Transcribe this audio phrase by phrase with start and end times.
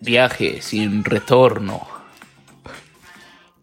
[0.00, 1.86] Viaje sin retorno.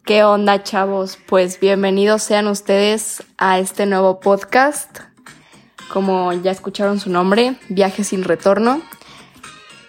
[0.04, 1.18] ¿Qué onda, chavos?
[1.26, 5.00] Pues bienvenidos sean ustedes a este nuevo podcast.
[5.88, 8.82] Como ya escucharon su nombre, Viaje sin retorno.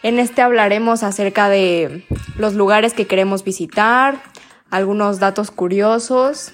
[0.04, 2.06] En este hablaremos acerca de
[2.38, 4.24] los lugares que queremos visitar,
[4.70, 6.54] algunos datos curiosos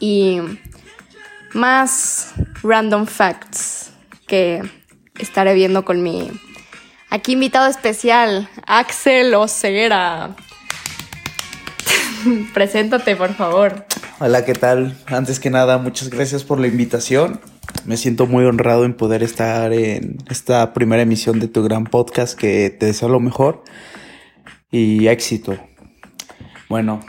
[0.00, 0.40] y
[1.52, 2.32] más
[2.62, 3.92] random facts
[4.26, 4.62] que
[5.18, 6.30] estaré viendo con mi
[7.10, 10.36] aquí invitado especial, Axel Oceguera.
[12.54, 13.86] Preséntate, por favor.
[14.20, 14.96] Hola, ¿qué tal?
[15.06, 17.40] Antes que nada, muchas gracias por la invitación.
[17.84, 22.38] Me siento muy honrado en poder estar en esta primera emisión de tu gran podcast
[22.38, 23.64] que te deseo lo mejor
[24.70, 25.58] y éxito.
[26.68, 27.00] Bueno.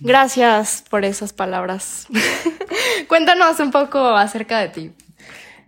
[0.00, 2.06] Gracias por esas palabras.
[3.08, 4.92] Cuéntanos un poco acerca de ti.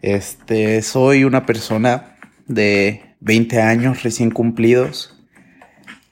[0.03, 5.15] Este, soy una persona de 20 años recién cumplidos.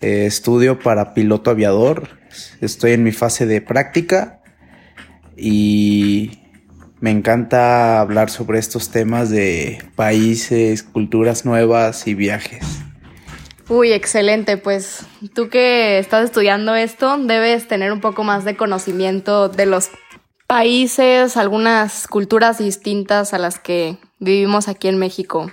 [0.01, 2.09] Eh, estudio para piloto aviador.
[2.61, 4.41] Estoy en mi fase de práctica
[5.37, 6.41] y
[7.01, 12.65] me encanta hablar sobre estos temas de países, culturas nuevas y viajes.
[13.69, 14.57] Uy, excelente.
[14.57, 19.91] Pues tú que estás estudiando esto, debes tener un poco más de conocimiento de los
[20.47, 25.51] países, algunas culturas distintas a las que vivimos aquí en México.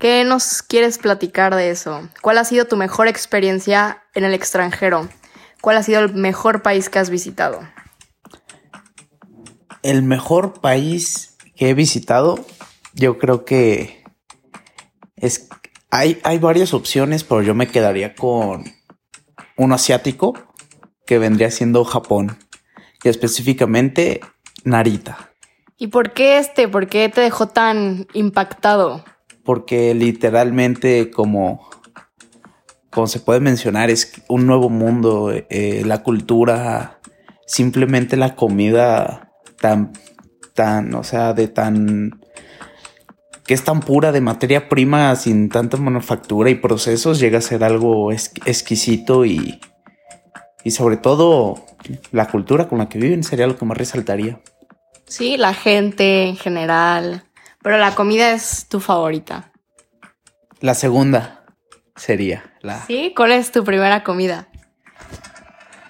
[0.00, 2.08] ¿Qué nos quieres platicar de eso?
[2.22, 5.06] ¿Cuál ha sido tu mejor experiencia en el extranjero?
[5.60, 7.60] ¿Cuál ha sido el mejor país que has visitado?
[9.82, 12.42] El mejor país que he visitado,
[12.94, 14.02] yo creo que
[15.16, 15.50] es
[15.90, 18.64] hay, hay varias opciones, pero yo me quedaría con
[19.58, 20.32] uno asiático
[21.04, 22.38] que vendría siendo Japón
[23.04, 24.22] y específicamente
[24.64, 25.30] Narita.
[25.76, 26.68] ¿Y por qué este?
[26.68, 29.04] ¿Por qué te dejó tan impactado?
[29.44, 31.68] Porque literalmente como,
[32.90, 37.00] como se puede mencionar es un nuevo mundo, eh, la cultura,
[37.46, 39.92] simplemente la comida tan,
[40.54, 42.20] tan, o sea, de tan
[43.50, 47.64] que es tan pura de materia prima sin tanta manufactura y procesos, llega a ser
[47.64, 49.60] algo exquisito y,
[50.62, 51.56] y sobre todo
[52.12, 54.40] la cultura con la que viven sería lo que más resaltaría.
[55.06, 57.24] Sí, la gente en general,
[57.62, 59.52] pero la comida es tu favorita.
[60.60, 61.44] La segunda
[61.96, 62.84] sería la...
[62.86, 64.48] Sí, ¿cuál es tu primera comida?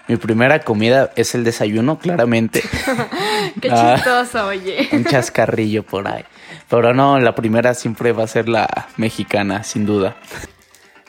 [0.09, 2.63] Mi primera comida es el desayuno, claramente.
[3.61, 4.89] Qué ah, chistoso, oye.
[4.91, 6.25] Un chascarrillo por ahí.
[6.69, 10.17] Pero no, la primera siempre va a ser la mexicana, sin duda.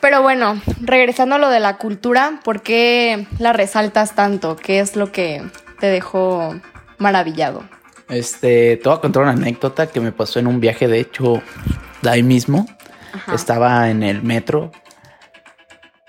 [0.01, 4.55] Pero bueno, regresando a lo de la cultura, ¿por qué la resaltas tanto?
[4.55, 5.43] ¿Qué es lo que
[5.79, 6.55] te dejó
[6.99, 7.63] maravillado?
[8.11, 11.41] Este, te voy a contar una anécdota que me pasó en un viaje, de hecho,
[12.01, 12.67] de ahí mismo.
[13.33, 14.71] Estaba en el metro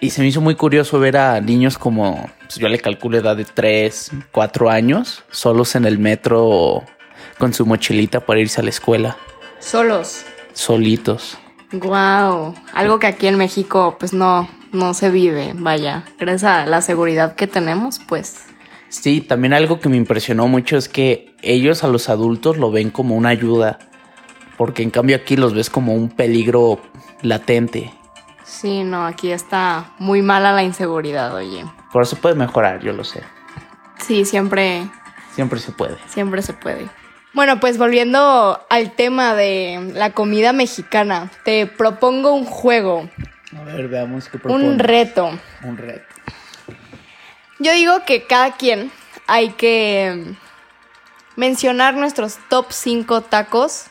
[0.02, 3.36] y se me hizo muy curioso ver a niños como, pues yo le calculo edad
[3.36, 6.82] de 3, 4 años, solos en el metro
[7.38, 9.16] con su mochilita para irse a la escuela.
[9.60, 10.24] Solos.
[10.54, 11.38] Solitos.
[11.70, 16.80] Wow, algo que aquí en México pues no no se vive, vaya, gracias a la
[16.80, 18.46] seguridad que tenemos, pues.
[18.92, 22.90] Sí, también algo que me impresionó mucho es que ellos a los adultos lo ven
[22.90, 23.78] como una ayuda,
[24.58, 26.78] porque en cambio aquí los ves como un peligro
[27.22, 27.90] latente.
[28.44, 31.64] Sí, no, aquí está muy mala la inseguridad, oye.
[31.90, 33.22] Por eso puede mejorar, yo lo sé.
[33.96, 34.86] Sí, siempre.
[35.34, 35.96] Siempre se puede.
[36.08, 36.86] Siempre se puede.
[37.32, 43.08] Bueno, pues volviendo al tema de la comida mexicana, te propongo un juego.
[43.56, 44.68] A ver, veamos qué propone.
[44.68, 45.30] Un reto.
[45.64, 46.04] Un reto.
[47.62, 48.90] Yo digo que cada quien
[49.28, 50.34] hay que
[51.36, 53.84] mencionar nuestros top 5 tacos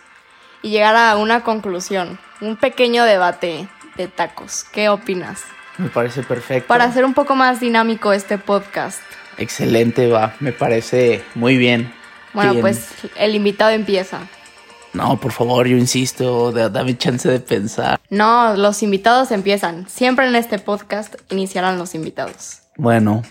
[0.62, 2.20] y llegar a una conclusión.
[2.42, 4.66] Un pequeño debate de tacos.
[4.74, 5.44] ¿Qué opinas?
[5.78, 6.68] Me parece perfecto.
[6.68, 9.00] Para hacer un poco más dinámico este podcast.
[9.38, 10.36] Excelente, va.
[10.42, 11.94] Me parece muy bien.
[12.34, 14.20] Bueno, pues el invitado empieza.
[14.92, 18.02] No, por favor, yo insisto, dame chance de pensar.
[18.10, 19.88] No, los invitados empiezan.
[19.88, 22.64] Siempre en este podcast iniciarán los invitados.
[22.76, 23.24] Bueno,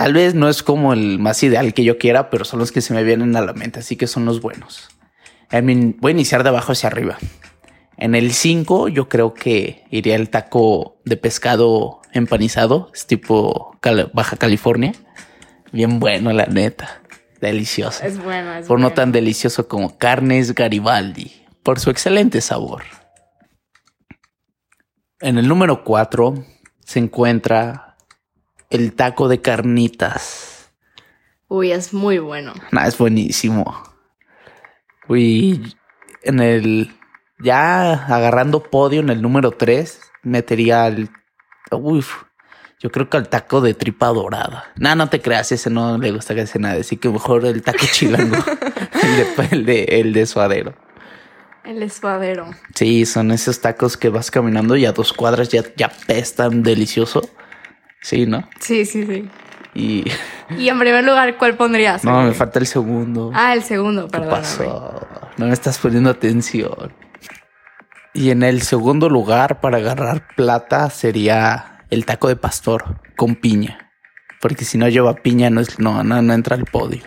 [0.00, 2.80] tal vez no es como el más ideal que yo quiera, pero son los que
[2.80, 4.88] se me vienen a la mente, así que son los buenos.
[5.50, 7.18] voy a iniciar de abajo hacia arriba.
[7.98, 13.78] En el 5 yo creo que iría el taco de pescado empanizado, es tipo
[14.14, 14.92] Baja California.
[15.70, 17.02] Bien bueno, la neta.
[17.42, 18.02] Delicioso.
[18.02, 22.84] Es bueno, es Por no tan delicioso como carnes Garibaldi, por su excelente sabor.
[25.20, 26.42] En el número 4
[26.86, 27.89] se encuentra
[28.70, 30.70] el taco de carnitas.
[31.48, 32.54] Uy, es muy bueno.
[32.70, 33.82] Nah, es buenísimo.
[35.08, 35.76] Uy,
[36.22, 36.96] en el.
[37.40, 41.08] Ya agarrando podio en el número 3, metería el,
[41.72, 42.24] Uf,
[42.78, 44.70] yo creo que el taco de tripa dorada.
[44.76, 46.80] No, no te creas, ese no le gusta casi nada.
[46.80, 48.36] Así que mejor el taco chilango.
[49.02, 50.74] el, de, el, de, el de suadero.
[51.64, 52.50] El espadero.
[52.74, 57.28] Sí, son esos tacos que vas caminando y a dos cuadras ya, ya pestan delicioso.
[58.00, 58.48] Sí, ¿no?
[58.60, 59.28] Sí, sí, sí.
[59.74, 60.04] Y.
[60.58, 62.02] Y en primer lugar, ¿cuál pondrías?
[62.04, 63.30] No, me falta el segundo.
[63.34, 64.30] Ah, el segundo, ¿Qué perdón.
[64.30, 65.08] pasó?
[65.36, 66.92] No me estás poniendo atención.
[68.12, 73.92] Y en el segundo lugar para agarrar plata sería el taco de pastor con piña.
[74.40, 77.02] Porque si no lleva piña no, es, no, no, no entra al podio.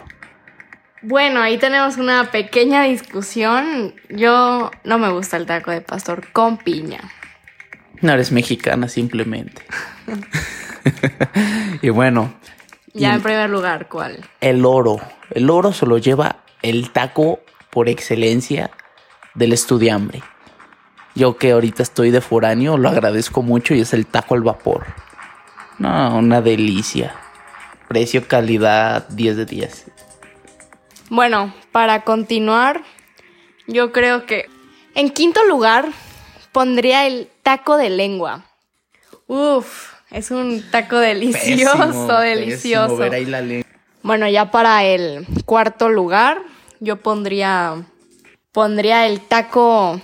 [1.01, 3.93] Bueno, ahí tenemos una pequeña discusión.
[4.09, 7.01] Yo no me gusta el taco de pastor con piña.
[7.99, 9.63] No eres mexicana simplemente.
[11.81, 12.33] y bueno,
[12.93, 14.23] Ya Y- en primer lugar, ¿cuál?
[14.41, 14.99] el oro.
[15.31, 17.39] El oro se lo lleva el taco
[17.71, 18.69] por excelencia
[19.33, 20.21] del estudiambre.
[21.15, 24.85] Yo que ahorita estoy de foráneo, lo agradezco mucho y es el taco al vapor.
[25.79, 27.15] No, una delicia.
[27.87, 29.85] Precio, calidad, 10 de 10.
[31.09, 32.83] Bueno, para continuar,
[33.67, 34.45] yo creo que
[34.95, 35.89] en quinto lugar
[36.51, 38.45] pondría el taco de lengua.
[39.27, 42.83] Uf, es un taco delicioso, Pésimo, delicioso.
[42.83, 43.65] pésimo ver ahí la.
[44.03, 46.37] Bueno, ya para el cuarto lugar,
[46.79, 47.85] yo pondría
[48.53, 49.99] pondría el taco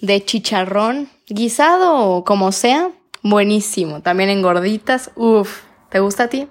[0.00, 2.90] de chicharrón guisado o como sea,
[3.22, 4.02] buenísimo.
[4.02, 6.48] También en gorditas, uf, ¿te gusta a ti?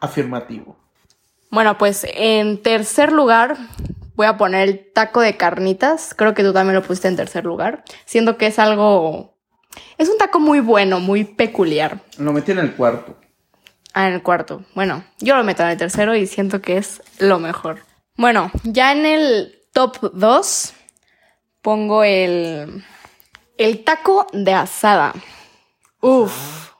[0.00, 0.76] Afirmativo.
[1.50, 3.58] Bueno, pues en tercer lugar
[4.14, 6.14] voy a poner el taco de carnitas.
[6.16, 7.84] Creo que tú también lo pusiste en tercer lugar.
[8.06, 9.31] Siento que es algo...
[9.98, 12.00] Es un taco muy bueno, muy peculiar.
[12.18, 13.16] Lo metí en el cuarto.
[13.94, 14.64] Ah, en el cuarto.
[14.74, 17.80] Bueno, yo lo meto en el tercero y siento que es lo mejor.
[18.16, 20.74] Bueno, ya en el top 2
[21.60, 22.84] pongo el...
[23.58, 25.12] El taco de asada.
[26.00, 26.70] Uf.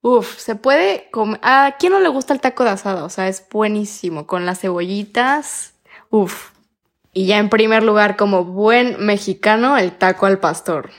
[0.00, 1.38] Uf, se puede comer.
[1.42, 3.04] ¿A quién no le gusta el taco de asada?
[3.04, 4.26] O sea, es buenísimo.
[4.26, 5.74] Con las cebollitas.
[6.10, 6.50] Uf.
[7.12, 10.90] Y ya en primer lugar, como buen mexicano, el taco al pastor.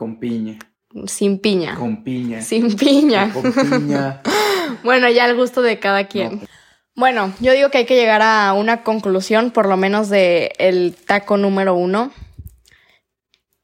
[0.00, 0.58] Con piña.
[1.04, 1.74] Sin piña.
[1.74, 2.40] Con piña.
[2.40, 3.30] Sin piña.
[3.34, 4.22] Con piña.
[4.82, 6.48] Bueno, ya al gusto de cada quien.
[6.94, 10.94] Bueno, yo digo que hay que llegar a una conclusión, por lo menos de el
[10.94, 12.12] taco número uno.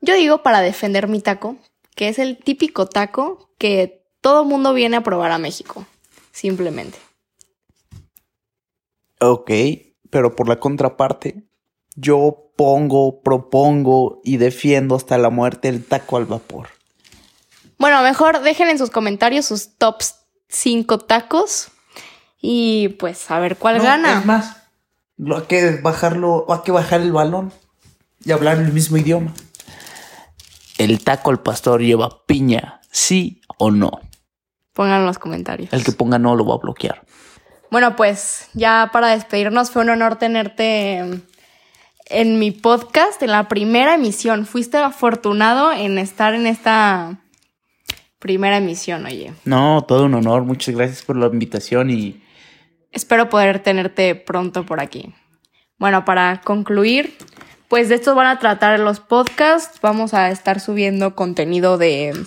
[0.02, 1.56] Yo digo para defender mi taco,
[1.94, 5.86] que es el típico taco que todo mundo viene a probar a México.
[6.32, 6.98] Simplemente.
[9.22, 9.50] Ok,
[10.10, 11.44] pero por la contraparte,
[11.96, 16.68] yo pongo, propongo y defiendo hasta la muerte el taco al vapor.
[17.78, 20.16] Bueno, mejor dejen en sus comentarios sus tops
[20.48, 21.68] 5 tacos
[22.40, 24.18] y pues a ver cuál No, gana.
[24.20, 24.56] Es más,
[25.16, 27.52] lo hay que bajarlo, hay que bajar el balón
[28.24, 29.34] y hablar el mismo idioma.
[30.78, 34.00] El taco al pastor lleva piña, sí o no.
[34.72, 35.72] Pongan en los comentarios.
[35.72, 37.02] El que ponga no lo va a bloquear.
[37.70, 41.22] Bueno, pues ya para despedirnos fue un honor tenerte
[42.06, 44.46] en mi podcast, en la primera emisión.
[44.46, 47.20] Fuiste afortunado en estar en esta
[48.18, 49.32] primera emisión, oye.
[49.44, 50.44] No, todo un honor.
[50.44, 52.22] Muchas gracias por la invitación y
[52.96, 55.12] Espero poder tenerte pronto por aquí.
[55.76, 57.14] Bueno, para concluir,
[57.68, 59.80] pues de esto van a tratar los podcasts.
[59.82, 62.18] Vamos a estar subiendo contenido de,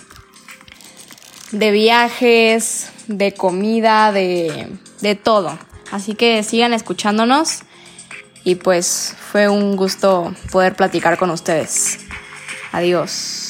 [1.50, 4.68] de viajes, de comida, de,
[5.00, 5.58] de todo.
[5.90, 7.64] Así que sigan escuchándonos
[8.44, 11.98] y pues fue un gusto poder platicar con ustedes.
[12.72, 13.49] Adiós.